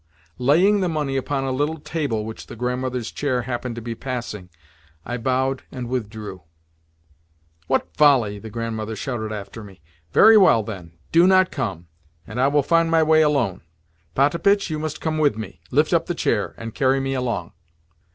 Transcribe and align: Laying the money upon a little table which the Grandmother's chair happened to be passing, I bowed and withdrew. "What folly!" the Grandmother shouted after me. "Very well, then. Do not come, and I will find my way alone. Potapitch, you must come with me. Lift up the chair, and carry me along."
Laying 0.39 0.79
the 0.79 0.89
money 0.89 1.15
upon 1.15 1.43
a 1.43 1.51
little 1.51 1.77
table 1.79 2.25
which 2.25 2.47
the 2.47 2.55
Grandmother's 2.55 3.11
chair 3.11 3.43
happened 3.43 3.75
to 3.75 3.83
be 3.83 3.93
passing, 3.93 4.49
I 5.05 5.17
bowed 5.17 5.61
and 5.71 5.89
withdrew. 5.89 6.41
"What 7.67 7.95
folly!" 7.95 8.39
the 8.39 8.49
Grandmother 8.49 8.95
shouted 8.95 9.31
after 9.31 9.63
me. 9.63 9.79
"Very 10.11 10.37
well, 10.37 10.63
then. 10.63 10.93
Do 11.11 11.27
not 11.27 11.51
come, 11.51 11.85
and 12.25 12.41
I 12.41 12.47
will 12.47 12.63
find 12.63 12.89
my 12.89 13.03
way 13.03 13.21
alone. 13.21 13.61
Potapitch, 14.15 14.71
you 14.71 14.79
must 14.79 15.01
come 15.01 15.19
with 15.19 15.37
me. 15.37 15.61
Lift 15.69 15.93
up 15.93 16.07
the 16.07 16.15
chair, 16.15 16.55
and 16.57 16.73
carry 16.73 16.99
me 16.99 17.13
along." 17.13 17.51